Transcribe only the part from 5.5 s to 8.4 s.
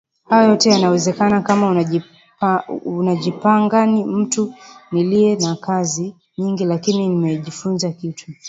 kazi nyingi lakini nimejifunza kitu